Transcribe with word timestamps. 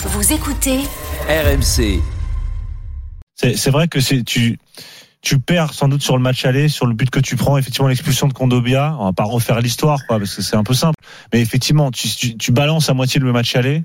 Vous 0.00 0.32
écoutez 0.32 0.78
RMC. 1.28 2.00
C'est 3.34 3.56
c'est 3.56 3.70
vrai 3.70 3.88
que 3.88 4.00
c'est 4.00 4.22
tu 4.24 4.58
tu 5.20 5.38
perds 5.40 5.74
sans 5.74 5.88
doute 5.88 6.02
sur 6.02 6.16
le 6.16 6.22
match 6.22 6.44
aller, 6.44 6.68
sur 6.68 6.86
le 6.86 6.94
but 6.94 7.10
que 7.10 7.18
tu 7.20 7.36
prends, 7.36 7.58
effectivement 7.58 7.88
l'expulsion 7.88 8.28
de 8.28 8.32
Kondobia. 8.32 8.96
On 9.00 9.06
va 9.06 9.12
pas 9.12 9.24
refaire 9.24 9.60
l'histoire, 9.60 9.98
quoi, 10.06 10.18
parce 10.18 10.34
que 10.36 10.42
c'est 10.42 10.56
un 10.56 10.62
peu 10.62 10.74
simple. 10.74 10.94
Mais 11.32 11.40
effectivement, 11.40 11.90
tu, 11.90 12.08
tu, 12.08 12.36
tu 12.36 12.52
balances 12.52 12.88
à 12.88 12.94
moitié 12.94 13.20
le 13.20 13.32
match 13.32 13.56
aller. 13.56 13.82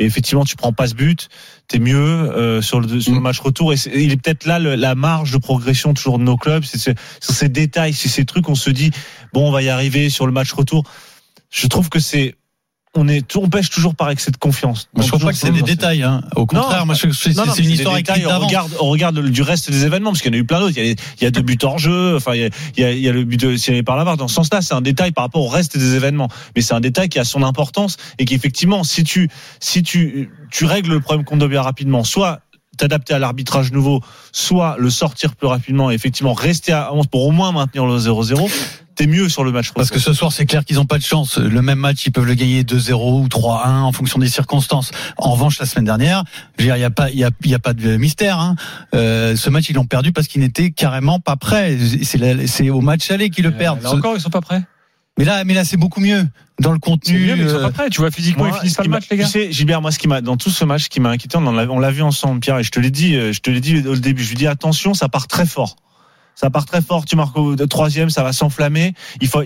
Et 0.00 0.04
effectivement, 0.06 0.44
tu 0.44 0.56
prends 0.56 0.72
pas 0.72 0.88
ce 0.88 0.94
but, 0.94 1.28
t'es 1.68 1.78
mieux 1.78 1.96
euh, 1.96 2.60
sur 2.60 2.80
le 2.80 3.00
sur 3.00 3.12
le 3.14 3.20
match 3.20 3.38
retour. 3.38 3.72
Et 3.72 3.76
c'est- 3.76 3.92
il 3.94 4.10
est 4.10 4.16
peut-être 4.16 4.44
là 4.46 4.58
le- 4.58 4.74
la 4.74 4.96
marge 4.96 5.30
de 5.30 5.38
progression 5.38 5.94
toujours 5.94 6.18
de 6.18 6.24
nos 6.24 6.36
clubs. 6.36 6.64
C'est 6.64 6.78
c'est- 6.78 6.98
sur 7.20 7.32
ces 7.32 7.48
détails, 7.48 7.92
c'est 7.92 8.08
ces 8.08 8.24
trucs. 8.24 8.48
On 8.48 8.56
se 8.56 8.70
dit 8.70 8.90
bon, 9.32 9.48
on 9.48 9.52
va 9.52 9.62
y 9.62 9.68
arriver 9.68 10.10
sur 10.10 10.26
le 10.26 10.32
match 10.32 10.50
retour. 10.52 10.82
Je 11.50 11.68
trouve 11.68 11.88
que 11.90 12.00
c'est 12.00 12.34
on 12.96 13.08
est 13.08 13.34
on 13.36 13.48
pêche 13.48 13.70
toujours 13.70 13.94
par 13.94 14.10
excès 14.10 14.30
de 14.30 14.36
confiance. 14.36 14.88
Moi, 14.94 15.02
je 15.02 15.08
trouve 15.08 15.20
Toujours 15.20 15.28
pas 15.30 15.32
que 15.32 15.38
c'est 15.38 15.50
des 15.50 15.62
détails. 15.62 16.02
Hein. 16.02 16.22
Au 16.36 16.46
contraire, 16.46 16.80
Non, 16.80 16.86
moi, 16.86 16.94
je- 16.94 17.10
c'est 17.10 17.30
une 17.62 17.70
histoire 17.70 17.96
écrite 17.96 18.24
on 18.26 18.38
regarde, 18.46 18.70
on 18.80 18.88
regarde 18.88 19.18
le- 19.18 19.30
du 19.30 19.42
reste 19.42 19.70
des 19.70 19.84
événements, 19.84 20.10
parce 20.10 20.22
qu'il 20.22 20.32
y 20.32 20.34
en 20.36 20.38
a 20.38 20.40
eu 20.40 20.44
plein 20.46 20.60
d'autres. 20.60 20.74
Il 20.76 20.86
y 20.86 20.90
a, 20.90 20.92
il 20.92 21.24
y 21.24 21.26
a 21.26 21.30
deux 21.30 21.42
buts 21.42 21.58
hors 21.62 21.78
jeu. 21.78 22.16
Enfin, 22.16 22.34
il 22.34 22.42
y 22.42 22.44
a, 22.44 22.48
il 22.76 22.82
y 22.82 22.84
a, 22.84 22.92
il 22.92 23.00
y 23.00 23.08
a 23.08 23.12
le 23.12 23.24
but 23.24 23.40
de 23.40 23.56
Cyril 23.56 23.82
par 23.84 23.96
la 23.96 24.04
barre. 24.04 24.16
Dans 24.16 24.28
ce 24.28 24.34
sens-là, 24.34 24.62
c'est 24.62 24.74
un 24.74 24.80
détail 24.80 25.12
par 25.12 25.24
rapport 25.24 25.42
au 25.42 25.48
reste 25.48 25.76
des 25.76 25.94
événements. 25.94 26.28
Mais 26.54 26.62
c'est 26.62 26.74
un 26.74 26.80
détail 26.80 27.08
qui 27.08 27.18
a 27.18 27.24
son 27.24 27.42
importance 27.42 27.96
et 28.18 28.24
qu'effectivement, 28.24 28.84
si 28.84 29.02
tu, 29.04 29.28
si 29.60 29.82
tu, 29.82 30.30
tu 30.50 30.64
règles 30.64 30.90
le 30.92 31.00
problème 31.00 31.24
Kondobia 31.24 31.62
rapidement, 31.62 32.04
soit 32.04 32.40
t'adapter 32.76 33.14
à 33.14 33.20
l'arbitrage 33.20 33.70
nouveau, 33.70 34.00
soit 34.32 34.74
le 34.80 34.90
sortir 34.90 35.36
plus 35.36 35.46
rapidement 35.46 35.92
et 35.92 35.94
effectivement 35.94 36.32
rester 36.32 36.72
à 36.72 36.92
11 36.92 37.06
pour 37.06 37.24
au 37.24 37.30
moins 37.30 37.52
maintenir 37.52 37.86
le 37.86 37.96
0-0, 37.98 38.50
t'es 38.94 39.06
mieux 39.06 39.28
sur 39.28 39.44
le 39.44 39.52
match. 39.52 39.72
Parce 39.72 39.90
que 39.90 39.98
ce 39.98 40.12
soir, 40.12 40.32
c'est 40.32 40.46
clair 40.46 40.64
qu'ils 40.64 40.76
n'ont 40.76 40.86
pas 40.86 40.98
de 40.98 41.02
chance. 41.04 41.38
Le 41.38 41.62
même 41.62 41.78
match, 41.78 42.06
ils 42.06 42.10
peuvent 42.12 42.26
le 42.26 42.34
gagner 42.34 42.62
2-0 42.62 42.92
ou 43.22 43.26
3-1 43.28 43.80
en 43.82 43.92
fonction 43.92 44.18
des 44.18 44.28
circonstances. 44.28 44.90
En 45.16 45.32
revanche, 45.32 45.58
la 45.58 45.66
semaine 45.66 45.84
dernière, 45.86 46.24
je 46.58 46.62
veux 46.64 46.68
dire, 46.68 46.76
il 46.76 46.80
n'y 46.80 46.84
a 46.84 46.90
pas, 46.90 47.10
il 47.10 47.18
y 47.18 47.24
a, 47.24 47.30
y 47.44 47.54
a 47.54 47.58
pas 47.58 47.72
de 47.74 47.96
mystère. 47.96 48.38
Hein. 48.38 48.56
Euh, 48.94 49.36
ce 49.36 49.50
match, 49.50 49.68
ils 49.68 49.74
l'ont 49.74 49.86
perdu 49.86 50.12
parce 50.12 50.26
qu'ils 50.28 50.40
n'étaient 50.40 50.70
carrément 50.70 51.20
pas 51.20 51.36
prêts. 51.36 51.76
C'est 52.04 52.70
au 52.70 52.80
match 52.80 53.10
aller 53.10 53.30
qu'ils 53.30 53.44
le 53.44 53.52
perdent. 53.56 53.82
Là 53.82 53.92
encore, 53.92 54.14
ils 54.16 54.20
sont 54.20 54.30
pas 54.30 54.40
prêts. 54.40 54.62
Mais 55.16 55.24
là, 55.24 55.44
mais 55.44 55.54
là, 55.54 55.64
c'est 55.64 55.76
beaucoup 55.76 56.00
mieux 56.00 56.26
dans 56.60 56.72
le 56.72 56.78
C'est 56.82 56.90
contenu. 56.90 57.18
mieux, 57.26 57.36
mais 57.36 57.44
ils 57.44 57.48
sont 57.48 57.56
euh, 57.56 57.62
pas 57.62 57.70
prêts. 57.70 57.88
Tu 57.90 58.00
vois, 58.00 58.10
physiquement, 58.10 58.44
Moi, 58.46 58.52
ils 58.56 58.58
finissent 58.58 58.72
ce 58.72 58.76
pas 58.78 58.82
le 58.82 58.88
m'a- 58.90 58.96
match, 58.96 59.04
les 59.10 59.16
gars. 59.16 59.24
Tu 59.26 59.30
sais, 59.30 59.52
Gilbert, 59.52 59.80
moi, 59.80 59.92
ce 59.92 59.98
qui 60.00 60.08
m'a, 60.08 60.20
dans 60.20 60.36
tout 60.36 60.50
ce 60.50 60.64
match, 60.64 60.84
ce 60.84 60.88
qui 60.88 60.98
m'a 60.98 61.10
inquiété, 61.10 61.36
on 61.38 61.46
en 61.46 61.52
l'a, 61.52 61.70
on 61.70 61.78
l'a 61.78 61.92
vu 61.92 62.02
ensemble, 62.02 62.40
Pierre, 62.40 62.58
et 62.58 62.64
je 62.64 62.70
te 62.72 62.80
l'ai 62.80 62.90
dit, 62.90 63.14
euh, 63.14 63.32
je 63.32 63.38
te 63.40 63.48
l'ai 63.48 63.60
dit 63.60 63.86
au 63.86 63.94
début, 63.94 64.24
je 64.24 64.30
lui 64.30 64.36
dis 64.36 64.48
attention, 64.48 64.92
ça 64.92 65.08
part 65.08 65.28
très 65.28 65.46
fort. 65.46 65.76
Ça 66.34 66.50
part 66.50 66.66
très 66.66 66.82
fort, 66.82 67.04
tu 67.04 67.16
marques 67.16 67.36
au 67.36 67.54
troisième, 67.66 68.10
ça 68.10 68.22
va 68.22 68.32
s'enflammer. 68.32 68.94
Il 69.20 69.28
faut, 69.28 69.42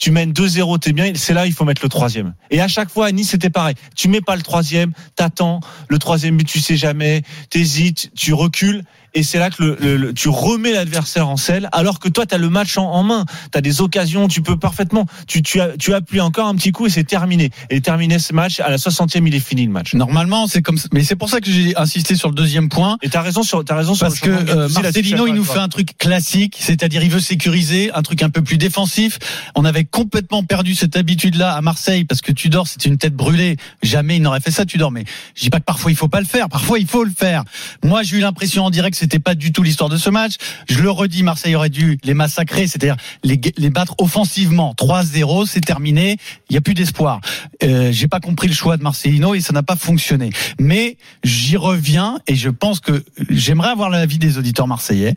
tu 0.00 0.10
mènes 0.10 0.32
2-0, 0.32 0.78
t'es 0.78 0.92
bien, 0.92 1.12
c'est 1.14 1.34
là, 1.34 1.46
il 1.46 1.52
faut 1.52 1.64
mettre 1.64 1.82
le 1.84 1.90
troisième. 1.90 2.34
Et 2.50 2.60
à 2.60 2.68
chaque 2.68 2.90
fois, 2.90 3.06
à 3.06 3.12
Nice, 3.12 3.30
c'était 3.30 3.50
pareil. 3.50 3.74
Tu 3.94 4.08
mets 4.08 4.22
pas 4.22 4.34
le 4.34 4.42
troisième, 4.42 4.92
t'attends, 5.14 5.60
le 5.88 5.98
troisième 5.98 6.38
but, 6.38 6.46
tu 6.46 6.58
sais 6.58 6.76
jamais, 6.76 7.22
t'hésites, 7.50 8.10
tu 8.16 8.32
recules, 8.32 8.82
et 9.14 9.22
c'est 9.22 9.38
là 9.38 9.50
que 9.50 9.62
le, 9.62 9.76
le- 9.80 9.96
le- 9.96 10.14
tu 10.14 10.28
remets 10.28 10.72
l'adversaire 10.72 11.28
en 11.28 11.36
selle, 11.36 11.68
alors 11.72 11.98
que 11.98 12.08
toi, 12.08 12.26
t'as 12.26 12.38
le 12.38 12.48
match 12.48 12.76
en, 12.78 12.84
en 12.90 13.02
main, 13.02 13.24
t'as 13.50 13.60
des 13.60 13.80
occasions, 13.80 14.28
tu 14.28 14.42
peux 14.42 14.56
parfaitement, 14.56 15.06
tu, 15.26 15.42
tu, 15.42 15.60
as, 15.60 15.76
tu 15.78 15.94
appuies 15.94 16.20
encore 16.20 16.46
un 16.46 16.54
petit 16.54 16.72
coup 16.72 16.86
et 16.86 16.90
c'est 16.90 17.04
terminé. 17.04 17.50
Et 17.70 17.80
terminé 17.80 18.18
ce 18.18 18.32
match, 18.32 18.60
à 18.60 18.70
la 18.70 18.76
60e, 18.76 19.26
il 19.26 19.34
est 19.34 19.40
fini 19.40 19.64
le 19.66 19.72
match. 19.72 19.94
Normalement, 19.94 20.46
c'est 20.46 20.62
comme 20.62 20.78
ça. 20.78 20.88
Mais 20.92 21.02
c'est 21.04 21.16
pour 21.16 21.28
ça 21.28 21.40
que 21.40 21.50
j'ai 21.50 21.76
insisté 21.76 22.14
sur 22.16 22.28
le 22.28 22.34
deuxième 22.34 22.68
point. 22.68 22.98
Et 23.02 23.08
t'as 23.08 23.22
raison 23.22 23.42
sur, 23.42 23.64
t'as 23.64 23.76
raison 23.76 23.94
sur 23.94 24.06
Parce 24.06 24.20
le 24.24 24.36
que 24.44 24.50
euh, 24.50 24.68
Marcelino, 24.68 25.26
il 25.26 25.34
nous 25.34 25.44
fait 25.44 25.58
un 25.58 25.68
truc 25.68 25.96
classique, 25.98 26.56
c'est-à-dire 26.60 27.02
il 27.02 27.10
veut 27.10 27.20
sécuriser, 27.20 27.90
un 27.92 28.02
truc 28.02 28.22
un 28.22 28.30
peu 28.30 28.42
plus 28.42 28.58
défensif. 28.58 29.18
On 29.54 29.64
avait 29.64 29.84
complètement 29.84 30.42
perdu 30.44 30.74
cette 30.74 30.96
habitude-là 30.96 31.52
à 31.54 31.60
Marseille 31.60 32.04
parce 32.04 32.20
que 32.20 32.32
Tudor, 32.32 32.68
c'était 32.68 32.88
une 32.88 32.98
tête 32.98 33.14
brûlée. 33.14 33.56
Jamais 33.82 34.16
il 34.16 34.22
n'aurait 34.22 34.40
fait 34.40 34.50
ça, 34.50 34.64
Tudor. 34.66 34.90
Mais 34.92 35.04
je 35.34 35.42
dis 35.42 35.50
pas 35.50 35.58
que 35.58 35.64
parfois 35.64 35.90
il 35.90 35.96
faut 35.96 36.08
pas 36.08 36.20
le 36.20 36.26
faire. 36.26 36.48
Parfois 36.48 36.78
il 36.78 36.86
faut 36.86 37.04
le 37.04 37.12
faire. 37.16 37.44
Moi, 37.84 38.02
j'ai 38.02 38.16
eu 38.18 38.20
l'impression 38.20 38.64
en 38.64 38.70
direct 38.70 38.96
c'était 39.00 39.18
pas 39.18 39.34
du 39.34 39.50
tout 39.52 39.62
l'histoire 39.62 39.88
de 39.88 39.96
ce 39.96 40.10
match. 40.10 40.34
Je 40.68 40.80
le 40.80 40.90
redis, 40.90 41.22
Marseille 41.22 41.54
aurait 41.54 41.70
dû 41.70 41.98
les 42.04 42.12
massacrer, 42.14 42.66
c'est-à-dire 42.66 42.96
les, 43.24 43.40
les 43.56 43.70
battre 43.70 43.94
offensivement. 43.98 44.74
3-0, 44.76 45.46
c'est 45.46 45.60
terminé. 45.60 46.18
Il 46.50 46.54
y 46.54 46.56
a 46.58 46.60
plus 46.60 46.74
d'espoir. 46.74 47.20
Euh, 47.62 47.90
j'ai 47.92 48.08
pas 48.08 48.20
compris 48.20 48.46
le 48.46 48.52
choix 48.52 48.76
de 48.76 48.82
Marcelino 48.82 49.34
et 49.34 49.40
ça 49.40 49.54
n'a 49.54 49.62
pas 49.62 49.76
fonctionné. 49.76 50.30
Mais 50.58 50.98
j'y 51.24 51.56
reviens 51.56 52.20
et 52.26 52.34
je 52.34 52.50
pense 52.50 52.80
que 52.80 53.02
j'aimerais 53.30 53.70
avoir 53.70 53.88
l'avis 53.88 54.18
des 54.18 54.36
auditeurs 54.36 54.66
marseillais. 54.66 55.14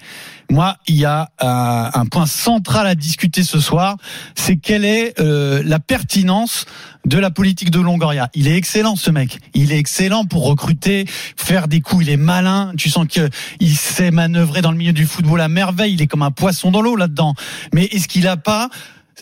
Moi, 0.50 0.78
il 0.88 0.96
y 0.96 1.06
a 1.06 1.30
euh, 1.41 1.90
un 1.94 2.06
point 2.06 2.25
central 2.25 2.88
à 2.88 2.96
discuter 2.96 3.44
ce 3.44 3.59
soir, 3.59 3.97
c'est 4.36 4.57
quelle 4.57 4.86
est 4.86 5.19
euh, 5.19 5.62
la 5.66 5.80
pertinence 5.80 6.66
de 7.06 7.18
la 7.18 7.31
politique 7.31 7.72
de 7.72 7.80
Longoria. 7.80 8.30
Il 8.34 8.47
est 8.47 8.56
excellent 8.56 8.96
ce 8.96 9.12
mec. 9.12 9.40
Il 9.53 9.72
est 9.72 9.78
excellent 9.78 10.25
pour 10.25 10.46
recruter, 10.46 11.06
faire 11.36 11.68
des 11.68 11.81
coups. 11.81 12.06
Il 12.06 12.09
est 12.09 12.18
malin. 12.18 12.72
Tu 12.78 12.90
sens 12.90 13.08
que 13.08 13.30
il 13.59 13.75
sait 13.75 14.12
manœuvrer 14.12 14.62
dans 14.62 14.72
le 14.72 14.78
milieu 14.78 14.94
du 14.94 15.06
football 15.06 15.42
à 15.42 15.47
merveille. 15.47 15.94
Il 15.94 16.02
est 16.02 16.08
comme 16.08 16.22
un 16.22 16.31
poisson 16.31 16.72
dans 16.72 16.81
l'eau 16.81 16.96
là-dedans. 16.96 17.36
Mais 17.74 17.86
est-ce 17.86 18.08
qu'il 18.08 18.28
a 18.28 18.38
pas 18.38 18.69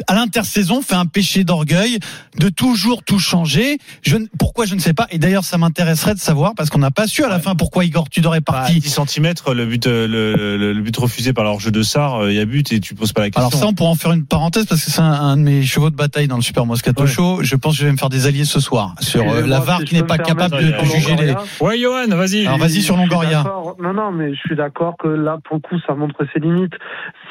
à 0.08 0.16
l'intersaison 0.16 0.82
fait 0.82 0.96
un 0.96 1.06
péché 1.06 1.44
d'orgueil 1.44 2.00
de 2.38 2.50
toujours 2.50 3.04
tout 3.04 3.20
changer. 3.20 3.78
Je, 4.02 4.18
ne- 4.18 4.26
pourquoi 4.40 4.66
je 4.66 4.76
ne 4.76 4.80
sais 4.80 4.94
pas. 4.94 5.08
Et 5.12 5.18
d'ailleurs, 5.20 5.44
ça 5.44 5.58
m'intéresserait 5.58 6.14
de 6.14 6.20
savoir 6.20 6.54
parce 6.56 6.70
qu'on 6.70 6.80
n'a 6.80 6.92
pas 6.92 7.08
su 7.08 7.24
à 7.24 7.30
la 7.30 7.40
fin 7.40 7.56
pourquoi 7.56 7.86
Igor 7.86 8.10
Tudor 8.10 8.36
est 8.36 8.38
À 8.40 8.42
parti. 8.42 8.80
10 8.80 9.00
cm, 9.08 9.34
le 9.54 9.66
but, 9.66 9.88
euh, 9.88 10.08
le, 10.08 10.58
le, 10.58 10.74
le 10.74 10.82
but 10.82 10.96
refusé 10.98 11.34
par 11.34 11.44
leur 11.44 11.60
jeu 11.60 11.72
de 11.72 11.82
Sar, 11.84 12.16
euh, 12.24 12.32
il 12.32 12.38
y 12.38 12.40
a 12.40 12.46
but 12.46 12.72
et 12.72 12.80
tu 12.80 12.96
poses 12.96 13.14
pas 13.14 13.22
la 13.22 13.28
question. 13.30 13.42
Alors 13.48 13.54
ça, 13.54 13.68
on 13.68 13.74
pourra 13.74 13.90
en 13.90 13.96
faire 13.96 14.12
une 14.14 14.26
parenthèse 14.26 14.66
parce 14.66 14.84
que 14.84 14.92
c'est 14.92 15.02
un, 15.02 15.06
un 15.12 15.38
de 15.38 15.42
mes 15.42 15.64
chevaux 15.64 15.90
de 15.90 15.96
bataille 15.96 16.28
dans 16.28 16.36
le 16.38 16.42
Super 16.42 16.66
Moscato 16.66 17.04
Ouais. 17.04 17.08
Show. 17.10 17.40
Je 17.44 17.56
pense 17.56 17.74
que 17.76 17.80
je 17.82 17.86
vais 17.86 17.92
me 17.92 17.98
faire 17.98 18.10
des 18.10 18.28
alliés 18.28 18.46
ce 18.46 18.60
soir 18.60 18.96
sur 19.00 19.22
euh, 19.30 19.46
la 19.46 19.60
VAR 19.60 19.80
si 19.80 19.86
qui 19.86 19.96
n'est 19.96 20.04
pas 20.04 20.18
capable 20.18 20.58
de, 20.58 20.72
de 20.72 20.86
juger 20.86 21.16
les. 21.16 21.34
Ouais, 21.60 21.80
Johan, 21.80 22.08
vas-y. 22.10 22.46
Alors 22.46 22.58
vas-y 22.60 22.82
sur 22.82 22.96
Longoria. 22.98 23.44
Non, 23.82 23.94
non, 23.94 24.12
mais 24.12 24.34
je 24.34 24.40
suis 24.40 24.56
d'accord 24.56 24.96
que 24.98 25.08
là, 25.08 25.38
pour 25.44 25.56
le 25.58 25.62
coup, 25.62 25.76
ça 25.88 25.94
montre 25.96 26.16
ses 26.34 26.40
limites. 26.40 26.74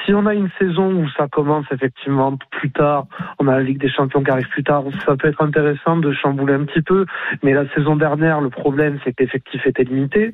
Si 0.04 0.14
on 0.14 0.26
a 0.26 0.34
une 0.34 0.50
saison 0.58 0.92
où 0.92 1.08
ça 1.16 1.28
commence 1.28 1.66
effectivement 1.70 2.36
plus 2.50 2.70
tard, 2.70 3.06
on 3.38 3.48
a 3.48 3.56
la 3.56 3.62
Ligue 3.62 3.80
des 3.80 3.90
Champions 3.90 4.22
qui 4.22 4.30
arrive 4.30 4.48
plus 4.48 4.64
tard, 4.64 4.84
ça 5.04 5.16
peut 5.16 5.28
être 5.28 5.42
intéressant 5.42 5.96
de 5.96 6.12
chambouler 6.12 6.54
un 6.54 6.64
petit 6.64 6.82
peu. 6.82 7.06
Mais 7.42 7.52
la 7.52 7.68
saison 7.74 7.96
dernière, 7.96 8.40
le 8.40 8.50
problème, 8.50 8.98
c'est 9.04 9.12
que 9.12 9.22
l'effectif 9.22 9.66
était 9.66 9.84
limité. 9.84 10.32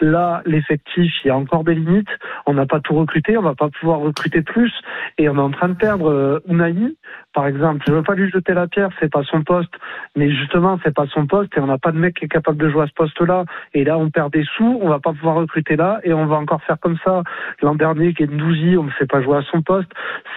Là, 0.00 0.42
l'effectif, 0.46 1.12
il 1.24 1.28
y 1.28 1.30
a 1.30 1.36
encore 1.36 1.64
des 1.64 1.74
limites. 1.74 2.08
On 2.46 2.54
n'a 2.54 2.66
pas 2.66 2.80
tout 2.80 2.94
recruté, 2.94 3.36
on 3.36 3.42
va 3.42 3.54
pas 3.54 3.68
pouvoir 3.68 4.00
recruter 4.00 4.42
plus. 4.42 4.72
Et 5.18 5.28
on 5.28 5.36
est 5.36 5.40
en 5.40 5.50
train 5.50 5.68
de 5.68 5.74
perdre 5.74 6.10
euh, 6.10 6.40
Unai, 6.48 6.94
par 7.38 7.46
exemple. 7.46 7.84
Je 7.86 7.92
veux 7.92 8.02
pas 8.02 8.16
lui 8.16 8.28
jeter 8.28 8.52
la 8.52 8.66
pierre, 8.66 8.88
c'est 8.98 9.12
pas 9.12 9.22
son 9.22 9.44
poste. 9.44 9.72
Mais 10.16 10.28
justement, 10.28 10.76
c'est 10.82 10.92
pas 10.92 11.06
son 11.06 11.28
poste 11.28 11.56
et 11.56 11.60
on 11.60 11.68
n'a 11.68 11.78
pas 11.78 11.92
de 11.92 11.96
mec 11.96 12.16
qui 12.16 12.24
est 12.24 12.28
capable 12.28 12.58
de 12.58 12.68
jouer 12.68 12.82
à 12.82 12.86
ce 12.88 12.92
poste-là. 12.94 13.44
Et 13.74 13.84
là, 13.84 13.96
on 13.96 14.10
perd 14.10 14.32
des 14.32 14.42
sous, 14.56 14.80
on 14.82 14.88
va 14.88 14.98
pas 14.98 15.12
pouvoir 15.12 15.36
recruter 15.36 15.76
là 15.76 16.00
et 16.02 16.12
on 16.12 16.26
va 16.26 16.34
encore 16.34 16.60
faire 16.64 16.80
comme 16.80 16.98
ça. 17.04 17.22
L'an 17.62 17.76
dernier, 17.76 18.12
Gendouzi, 18.18 18.76
on 18.76 18.82
ne 18.82 18.90
fait 18.90 19.06
pas 19.06 19.22
jouer 19.22 19.36
à 19.36 19.42
son 19.52 19.62
poste. 19.62 19.88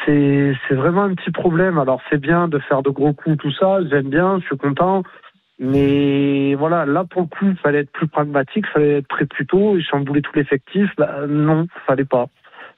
C'est, 0.06 0.54
vraiment 0.70 1.02
un 1.02 1.16
petit 1.16 1.32
problème. 1.32 1.80
Alors, 1.80 2.04
c'est 2.12 2.22
bien 2.22 2.48
de 2.48 2.60
faire 2.60 2.84
de 2.84 2.92
gros 2.92 3.14
coups, 3.14 3.36
tout 3.38 3.52
ça. 3.52 3.80
J'aime 3.90 4.10
bien, 4.10 4.38
je 4.40 4.46
suis 4.46 4.58
content. 4.58 5.02
Mais 5.58 6.54
voilà, 6.54 6.86
là, 6.86 7.04
pour 7.04 7.24
le 7.24 7.28
coup, 7.30 7.48
il 7.48 7.58
fallait 7.58 7.80
être 7.80 7.92
plus 7.92 8.10
pragmatique, 8.10 8.68
fallait 8.68 9.00
être 9.00 9.08
prêt 9.08 9.26
plus 9.26 9.48
tôt 9.48 9.76
et 9.76 9.82
chambouler 9.82 10.22
tout 10.22 10.34
l'effectif. 10.36 10.92
Bah, 11.00 11.26
non, 11.28 11.66
fallait 11.88 12.06
pas. 12.06 12.28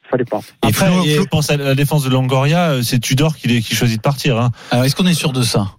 Fallait 0.09 0.25
pas. 0.25 0.41
Et 0.63 0.67
Après, 0.67 0.87
Flo- 0.91 1.05
et 1.05 1.15
Flo- 1.15 1.27
pense 1.29 1.49
à 1.49 1.57
la 1.57 1.75
défense 1.75 2.03
de 2.03 2.09
Longoria, 2.09 2.71
euh, 2.71 2.81
c'est 2.83 2.99
Tudor 2.99 3.35
qui, 3.37 3.61
qui 3.61 3.75
choisit 3.75 3.97
de 3.97 4.01
partir. 4.01 4.37
Hein. 4.39 4.51
Alors 4.71 4.85
est-ce 4.85 4.95
qu'on 4.95 5.07
est 5.07 5.13
sûr 5.13 5.31
de 5.33 5.41
ça? 5.43 5.71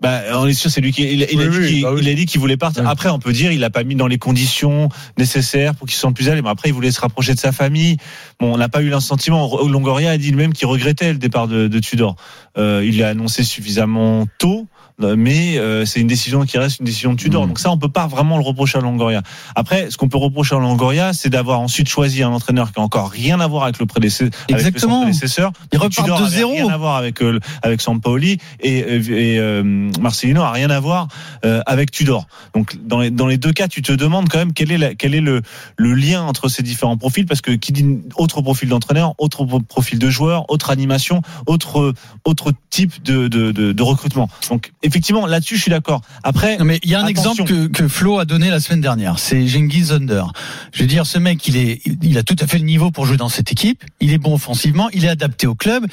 Bah, 0.00 0.20
on 0.34 0.46
est 0.46 0.52
sûr, 0.54 0.70
c'est 0.70 0.80
lui 0.80 0.92
qui. 0.92 1.02
Il, 1.02 1.26
il 1.28 1.40
a, 1.42 1.48
dit 1.48 1.56
oui, 1.58 1.66
qu'il- 1.68 1.82
bah 1.82 1.92
oui. 1.92 2.00
il 2.02 2.08
a 2.08 2.14
dit 2.14 2.24
qu'il 2.26 2.38
voulait 2.40 2.56
partir. 2.56 2.84
Oui. 2.84 2.88
Après, 2.88 3.08
on 3.08 3.18
peut 3.18 3.32
dire, 3.32 3.50
il 3.50 3.58
l'a 3.58 3.68
pas 3.70 3.82
mis 3.82 3.96
dans 3.96 4.06
les 4.06 4.18
conditions 4.18 4.88
nécessaires 5.18 5.74
pour 5.74 5.88
qu'il 5.88 5.96
se 5.96 6.00
sente 6.00 6.14
plus 6.14 6.28
à 6.28 6.34
l'aise. 6.34 6.42
Mais 6.44 6.48
après, 6.50 6.68
il 6.68 6.72
voulait 6.72 6.92
se 6.92 7.00
rapprocher 7.00 7.34
de 7.34 7.40
sa 7.40 7.50
famille. 7.50 7.96
Bon, 8.38 8.54
on 8.54 8.58
n'a 8.58 8.68
pas 8.68 8.80
eu 8.80 8.90
l'insentiment. 8.90 9.50
Longoria 9.66 10.12
a 10.12 10.16
dit 10.16 10.30
lui-même 10.30 10.52
qu'il 10.52 10.68
regrettait 10.68 11.12
le 11.12 11.18
départ 11.18 11.48
de, 11.48 11.66
de 11.66 11.78
Tudor. 11.80 12.14
Euh, 12.58 12.84
il 12.86 12.98
l'a 12.98 13.08
annoncé 13.08 13.42
suffisamment 13.42 14.26
tôt. 14.38 14.68
Euh, 15.02 15.16
Mais 15.16 15.58
euh, 15.58 15.84
c'est 15.84 16.00
une 16.00 16.06
décision 16.06 16.44
qui 16.44 16.58
reste 16.58 16.80
une 16.80 16.86
décision 16.86 17.12
de 17.12 17.16
Tudor. 17.18 17.42
Mhm. 17.42 17.48
Donc 17.48 17.58
ça, 17.58 17.70
on 17.70 17.78
peut 17.78 17.88
pas 17.88 18.06
vraiment 18.06 18.36
le 18.36 18.44
reprocher 18.44 18.78
à 18.78 18.80
Longoria. 18.80 19.22
Après, 19.54 19.90
ce 19.90 19.96
qu'on 19.96 20.08
peut 20.08 20.18
reprocher 20.18 20.54
à 20.56 20.58
Longoria, 20.58 21.12
c'est 21.12 21.30
d'avoir 21.30 21.60
ensuite 21.60 21.88
choisi 21.88 22.22
un 22.22 22.30
entraîneur 22.30 22.72
qui 22.72 22.80
a 22.80 22.82
encore 22.82 23.10
rien 23.10 23.40
à 23.40 23.46
voir 23.46 23.64
avec 23.64 23.78
le 23.78 23.86
prédécesseur. 23.86 24.30
Avec 24.48 24.66
Exactement. 24.66 24.94
son 24.94 25.02
prédécesseur. 25.02 25.52
Il 25.72 25.78
repart 25.78 26.04
Tudor 26.06 26.20
de 26.22 26.26
zéro. 26.28 26.52
Rien 26.52 26.68
à 26.68 26.76
voir 26.76 26.96
avec 26.96 27.22
euh, 27.22 27.38
avec 27.62 27.80
Sampaoli 27.80 28.38
et, 28.60 28.78
et 28.78 29.38
euh, 29.38 29.62
Marcelino 30.00 30.42
a 30.42 30.52
rien 30.52 30.70
à 30.70 30.80
voir 30.80 31.08
euh, 31.44 31.60
avec 31.66 31.90
Tudor. 31.90 32.26
Donc 32.54 32.76
dans 32.84 33.00
les, 33.00 33.10
dans 33.10 33.26
les 33.26 33.38
deux 33.38 33.52
cas, 33.52 33.68
tu 33.68 33.82
te 33.82 33.92
demandes 33.92 34.28
quand 34.28 34.38
même 34.38 34.52
quel 34.52 34.72
est 34.72 34.78
la, 34.78 34.94
quel 34.94 35.14
est 35.14 35.20
le 35.20 35.42
le 35.76 35.94
lien 35.94 36.22
entre 36.22 36.48
ces 36.48 36.62
différents 36.62 36.96
profils 36.96 37.26
parce 37.26 37.40
que 37.40 37.52
qui 37.52 37.72
dit 37.72 37.86
autre 38.16 38.42
profil 38.42 38.68
d'entraîneur, 38.68 39.14
autre 39.18 39.44
pro- 39.44 39.60
profil 39.60 39.98
de 39.98 40.10
joueur, 40.10 40.50
autre 40.50 40.70
animation, 40.70 41.22
autre 41.46 41.94
autre 42.24 42.52
type 42.70 43.02
de 43.02 43.28
de, 43.28 43.52
de, 43.52 43.72
de 43.72 43.82
recrutement. 43.82 44.28
Donc 44.50 44.72
effectivement 44.88 45.26
là-dessus, 45.26 45.56
je 45.56 45.62
suis 45.62 45.70
d'accord. 45.70 46.00
Après, 46.24 46.58
Non, 46.58 46.64
mais 46.64 46.80
il 46.82 46.90
y 46.90 46.94
a 46.94 47.00
un 47.00 47.04
Attention. 47.06 47.32
exemple 47.44 47.68
que, 47.68 47.82
que 47.82 47.88
Flo 47.88 48.18
a 48.18 48.24
donné 48.24 48.50
la 48.50 48.58
semaine 48.60 48.80
dernière. 48.80 49.18
C'est 49.18 49.46
Genghis 49.46 49.88
Under. 49.92 50.32
Je 50.72 50.82
veux 50.82 50.88
dire, 50.88 51.06
ce 51.06 51.18
mec, 51.18 51.46
il 51.46 51.56
est, 51.56 51.80
il 52.02 52.18
a 52.18 52.22
tout 52.22 52.36
à 52.40 52.46
fait 52.46 52.58
le 52.58 52.64
niveau 52.64 52.90
pour 52.90 53.06
jouer 53.06 53.16
dans 53.16 53.28
cette 53.28 53.52
équipe. 53.52 53.84
Il 54.00 54.12
est 54.12 54.18
bon 54.18 54.34
offensivement. 54.34 54.88
Il 54.92 55.04
est 55.04 55.08
adapté 55.08 55.46
au 55.46 55.54
club. 55.54 55.86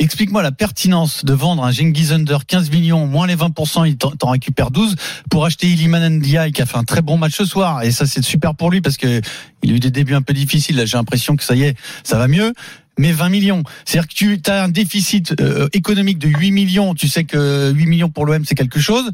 Explique-moi 0.00 0.42
la 0.42 0.50
pertinence 0.50 1.26
de 1.26 1.34
vendre 1.34 1.62
un 1.62 1.70
Genghis 1.70 2.10
Under 2.10 2.46
15 2.46 2.70
millions, 2.70 3.06
moins 3.06 3.26
les 3.26 3.36
20%, 3.36 3.86
il 3.86 3.98
t'en 3.98 4.30
récupère 4.30 4.70
12, 4.70 4.96
pour 5.28 5.44
acheter 5.44 5.66
Iliman 5.66 6.08
Ndiaye 6.08 6.52
qui 6.52 6.62
a 6.62 6.66
fait 6.66 6.78
un 6.78 6.84
très 6.84 7.02
bon 7.02 7.18
match 7.18 7.36
ce 7.36 7.44
soir. 7.44 7.82
Et 7.82 7.90
ça, 7.90 8.06
c'est 8.06 8.24
super 8.24 8.54
pour 8.54 8.70
lui 8.70 8.80
parce 8.80 8.96
que 8.96 9.20
il 9.62 9.72
a 9.72 9.74
eu 9.74 9.78
des 9.78 9.90
débuts 9.90 10.14
un 10.14 10.22
peu 10.22 10.32
difficiles. 10.32 10.76
Là, 10.76 10.86
j'ai 10.86 10.96
l'impression 10.96 11.36
que 11.36 11.44
ça 11.44 11.54
y 11.54 11.64
est, 11.64 11.76
ça 12.02 12.16
va 12.16 12.28
mieux. 12.28 12.54
Mais 12.98 13.12
20 13.12 13.28
millions. 13.28 13.62
C'est-à-dire 13.84 14.08
que 14.08 14.36
tu 14.36 14.50
as 14.50 14.64
un 14.64 14.68
déficit 14.68 15.34
euh, 15.38 15.68
économique 15.74 16.18
de 16.18 16.28
8 16.28 16.50
millions. 16.50 16.94
Tu 16.94 17.06
sais 17.06 17.24
que 17.24 17.70
8 17.70 17.84
millions 17.84 18.08
pour 18.08 18.24
l'OM, 18.24 18.42
c'est 18.46 18.54
quelque 18.54 18.80
chose 18.80 19.10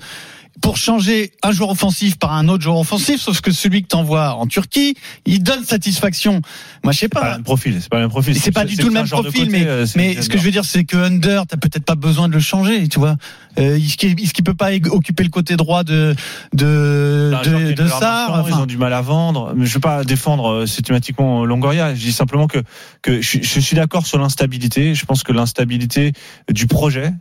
pour 0.61 0.76
changer 0.76 1.32
un 1.43 1.53
joueur 1.53 1.70
offensif 1.70 2.19
par 2.19 2.32
un 2.32 2.49
autre 2.49 2.62
joueur 2.62 2.79
offensif, 2.79 3.20
sauf 3.20 3.41
que 3.41 3.50
celui 3.50 3.82
que 3.82 3.88
t'envoies 3.88 4.35
en 4.35 4.47
Turquie, 4.47 4.97
il 5.26 5.43
donne 5.43 5.64
satisfaction. 5.64 6.41
Moi, 6.82 6.93
je 6.93 6.99
sais 6.99 7.08
pas 7.08 7.20
le 7.20 7.26
pas. 7.26 7.32
même 7.35 7.44
profil. 7.44 7.79
C'est 7.81 7.88
pas 7.91 7.97
le 7.97 8.03
même 8.03 8.11
profil. 8.11 8.38
C'est 8.38 8.53
pas 8.53 8.64
du 8.64 8.76
tout 8.76 8.87
le 8.87 8.93
même 8.93 9.08
profil, 9.08 9.50
mais, 9.50 9.67
euh, 9.67 9.87
mais 9.97 10.20
ce 10.23 10.29
que 10.29 10.38
je 10.38 10.43
veux 10.43 10.50
dire, 10.50 10.64
c'est 10.64 10.85
que 10.85 10.97
Under, 10.97 11.47
t'as 11.47 11.56
peut-être 11.56 11.85
pas 11.85 11.94
besoin 11.94 12.29
de 12.29 12.35
le 12.35 12.41
changer, 12.41 12.88
tu 12.88 12.99
vois. 12.99 13.17
Euh, 13.58 13.76
est-ce 13.76 13.97
qu'il 13.97 14.44
peut 14.44 14.55
pas 14.55 14.70
occuper 14.91 15.23
le 15.25 15.31
côté 15.31 15.56
droit 15.56 15.85
de 15.85 16.14
de 16.53 17.32
de, 17.44 17.73
de 17.73 17.82
marchande, 17.82 18.00
enfin, 18.29 18.44
Ils 18.49 18.55
ont 18.55 18.67
du 18.67 18.76
mal 18.76 18.93
à 18.93 19.00
vendre. 19.02 19.52
Mais 19.56 19.67
je 19.67 19.75
veux 19.75 19.81
pas 19.81 20.05
défendre 20.05 20.52
euh, 20.52 20.67
systématiquement 20.67 21.44
Longoria. 21.44 21.94
Je 21.94 22.00
dis 22.00 22.12
simplement 22.12 22.47
que 22.49 22.62
que 23.02 23.20
je, 23.20 23.38
je 23.43 23.61
suis 23.61 23.76
d'accord 23.76 24.06
sur 24.06 24.19
l'instabilité. 24.19 24.94
Je 24.94 25.05
pense 25.05 25.23
que 25.23 25.32
l'instabilité 25.32 26.12
du 26.50 26.67
projet. 26.67 27.12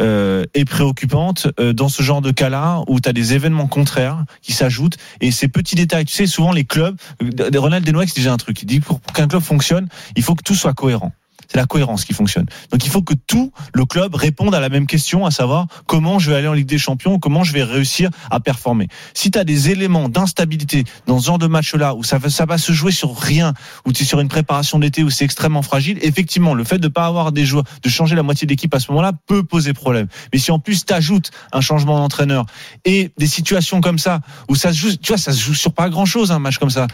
Euh, 0.00 0.44
est 0.54 0.64
préoccupante 0.64 1.48
euh, 1.60 1.72
dans 1.72 1.88
ce 1.88 2.02
genre 2.02 2.22
de 2.22 2.30
cas-là 2.30 2.82
où 2.88 3.00
tu 3.00 3.08
as 3.08 3.12
des 3.12 3.34
événements 3.34 3.66
contraires 3.66 4.24
qui 4.40 4.52
s'ajoutent 4.52 4.96
et 5.20 5.30
ces 5.30 5.48
petits 5.48 5.74
détails. 5.74 6.06
Tu 6.06 6.14
sais, 6.14 6.26
souvent 6.26 6.52
les 6.52 6.64
clubs, 6.64 6.96
euh, 7.22 7.50
Ronald 7.58 7.84
Denouex 7.84 8.14
disait 8.14 8.30
un 8.30 8.38
truc, 8.38 8.62
il 8.62 8.66
dit 8.66 8.80
pour 8.80 9.00
qu'un 9.02 9.28
club 9.28 9.42
fonctionne, 9.42 9.88
il 10.16 10.22
faut 10.22 10.34
que 10.34 10.42
tout 10.42 10.54
soit 10.54 10.72
cohérent. 10.72 11.12
C'est 11.52 11.58
la 11.58 11.66
cohérence 11.66 12.06
qui 12.06 12.14
fonctionne. 12.14 12.46
Donc 12.70 12.86
il 12.86 12.90
faut 12.90 13.02
que 13.02 13.12
tout 13.12 13.52
le 13.74 13.84
club 13.84 14.14
réponde 14.14 14.54
à 14.54 14.60
la 14.60 14.70
même 14.70 14.86
question, 14.86 15.26
à 15.26 15.30
savoir 15.30 15.66
comment 15.86 16.18
je 16.18 16.30
vais 16.30 16.36
aller 16.38 16.48
en 16.48 16.54
Ligue 16.54 16.66
des 16.66 16.78
Champions, 16.78 17.18
comment 17.18 17.44
je 17.44 17.52
vais 17.52 17.62
réussir 17.62 18.08
à 18.30 18.40
performer. 18.40 18.88
Si 19.12 19.30
tu 19.30 19.38
as 19.38 19.44
des 19.44 19.68
éléments 19.68 20.08
d'instabilité 20.08 20.84
dans 21.06 21.20
ce 21.20 21.26
genre 21.26 21.38
de 21.38 21.46
match-là, 21.46 21.94
où 21.94 22.04
ça 22.04 22.16
va, 22.16 22.30
ça 22.30 22.46
va 22.46 22.56
se 22.56 22.72
jouer 22.72 22.90
sur 22.90 23.18
rien, 23.18 23.52
où 23.84 23.92
tu 23.92 24.04
es 24.04 24.06
sur 24.06 24.18
une 24.20 24.28
préparation 24.28 24.78
d'été 24.78 25.04
où 25.04 25.10
c'est 25.10 25.26
extrêmement 25.26 25.60
fragile, 25.60 25.98
effectivement, 26.00 26.54
le 26.54 26.64
fait 26.64 26.78
de 26.78 26.88
pas 26.88 27.04
avoir 27.04 27.32
des 27.32 27.44
joueurs, 27.44 27.64
de 27.82 27.88
changer 27.90 28.16
la 28.16 28.22
moitié 28.22 28.46
de 28.46 28.52
l'équipe 28.52 28.74
à 28.74 28.80
ce 28.80 28.90
moment-là 28.90 29.12
peut 29.26 29.42
poser 29.42 29.74
problème. 29.74 30.06
Mais 30.32 30.38
si 30.38 30.52
en 30.52 30.58
plus 30.58 30.86
tu 30.86 30.94
ajoutes 30.94 31.32
un 31.52 31.60
changement 31.60 31.98
d'entraîneur 31.98 32.46
et 32.86 33.10
des 33.18 33.26
situations 33.26 33.82
comme 33.82 33.98
ça, 33.98 34.20
où 34.48 34.54
ça 34.54 34.72
se 34.72 34.78
joue, 34.78 34.96
tu 34.96 35.08
vois, 35.08 35.18
ça 35.18 35.32
se 35.34 35.40
joue 35.42 35.54
sur 35.54 35.74
pas 35.74 35.90
grand-chose, 35.90 36.32
un 36.32 36.38
match 36.38 36.56
comme 36.56 36.70
ça. 36.70 36.86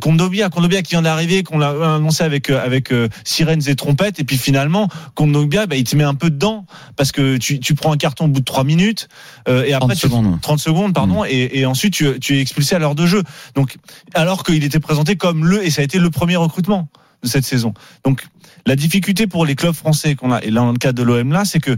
Kondobia, 0.00 0.50
Kondobia 0.50 0.82
qui 0.82 0.90
vient 0.90 1.02
d'arriver, 1.02 1.42
qu'on 1.42 1.58
l'a 1.58 1.70
annoncé 1.96 2.22
avec 2.22 2.48
euh, 2.50 2.64
avec 2.64 2.92
euh, 2.92 3.08
sirènes 3.24 3.62
et 3.66 3.74
trompettes, 3.88 4.20
et 4.20 4.24
puis 4.24 4.36
finalement, 4.36 4.88
Kondobia, 5.14 5.66
bah, 5.66 5.76
il 5.76 5.84
te 5.84 5.96
met 5.96 6.04
un 6.04 6.14
peu 6.14 6.28
dedans 6.28 6.66
parce 6.96 7.10
que 7.10 7.38
tu, 7.38 7.58
tu 7.58 7.74
prends 7.74 7.92
un 7.92 7.96
carton 7.96 8.26
au 8.26 8.28
bout 8.28 8.40
de 8.40 8.44
trois 8.44 8.64
minutes 8.64 9.08
euh, 9.48 9.64
et 9.64 9.70
30 9.70 9.82
après 9.82 9.94
tu, 9.94 10.02
secondes. 10.02 10.38
30 10.42 10.58
secondes, 10.58 10.92
pardon, 10.92 11.24
et, 11.24 11.50
et 11.54 11.64
ensuite 11.64 11.94
tu, 11.94 12.20
tu 12.20 12.36
es 12.36 12.40
expulsé 12.40 12.74
à 12.74 12.78
l'heure 12.78 12.94
de 12.94 13.06
jeu. 13.06 13.22
Donc, 13.54 13.78
alors 14.14 14.44
qu'il 14.44 14.62
était 14.62 14.80
présenté 14.80 15.16
comme 15.16 15.46
le 15.46 15.64
et 15.64 15.70
ça 15.70 15.80
a 15.80 15.84
été 15.84 15.98
le 15.98 16.10
premier 16.10 16.36
recrutement 16.36 16.88
de 17.22 17.28
cette 17.28 17.44
saison. 17.44 17.72
Donc, 18.04 18.26
la 18.66 18.76
difficulté 18.76 19.26
pour 19.26 19.46
les 19.46 19.54
clubs 19.54 19.74
français 19.74 20.14
qu'on 20.14 20.32
a, 20.32 20.42
et 20.42 20.50
là 20.50 20.60
dans 20.60 20.72
le 20.72 20.78
cas 20.78 20.92
de 20.92 21.02
l'OM 21.02 21.32
là, 21.32 21.46
c'est 21.46 21.60
que 21.60 21.76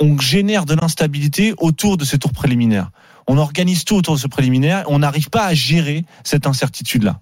on 0.00 0.18
génère 0.18 0.66
de 0.66 0.74
l'instabilité 0.74 1.52
autour 1.58 1.96
de 1.96 2.04
ces 2.04 2.18
tours 2.18 2.32
préliminaires. 2.32 2.90
On 3.26 3.38
organise 3.38 3.84
tout 3.84 3.96
autour 3.96 4.14
de 4.14 4.20
ce 4.20 4.28
préliminaire, 4.28 4.84
on 4.86 5.00
n'arrive 5.00 5.30
pas 5.30 5.46
à 5.46 5.54
gérer 5.54 6.04
cette 6.22 6.46
incertitude 6.46 7.02
là. 7.02 7.20